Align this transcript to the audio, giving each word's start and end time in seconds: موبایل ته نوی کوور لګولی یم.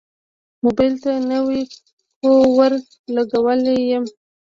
موبایل 0.63 0.93
ته 1.03 1.11
نوی 1.31 1.61
کوور 2.21 2.71
لګولی 3.15 3.75
یم. 3.89 4.05